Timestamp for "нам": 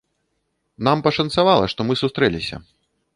0.87-1.03